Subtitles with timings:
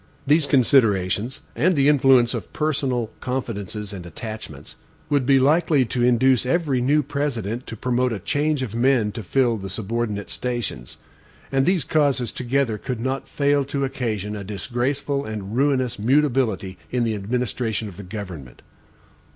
[0.25, 4.75] These considerations, and the influence of personal confidences and attachments,
[5.11, 9.21] would be likely to induce every new President to promote a change of men to
[9.21, 10.97] fill the subordinate stations;
[11.51, 17.03] and these causes together could not fail to occasion a disgraceful and ruinous mutability in
[17.03, 18.63] the administration of the government.